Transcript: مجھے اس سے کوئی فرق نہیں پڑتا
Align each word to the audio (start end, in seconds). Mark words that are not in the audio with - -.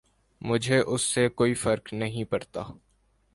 مجھے 0.41 0.79
اس 0.83 1.01
سے 1.03 1.27
کوئی 1.29 1.53
فرق 1.53 1.93
نہیں 1.93 2.23
پڑتا 2.23 2.63